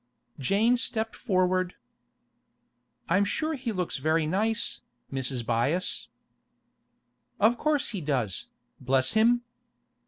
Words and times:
Jane 0.39 0.77
stepped 0.77 1.15
forward. 1.15 1.75
'I'm 3.07 3.23
sure 3.23 3.53
he 3.53 3.71
looks 3.71 3.97
very 3.97 4.25
nice, 4.25 4.81
Mrs. 5.13 5.45
Byass.' 5.45 6.07
'Of 7.39 7.59
course 7.59 7.89
he 7.89 8.01
does, 8.01 8.47
bless 8.79 9.13
him! 9.13 9.43